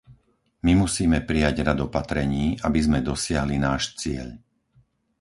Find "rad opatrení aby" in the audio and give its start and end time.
1.67-2.79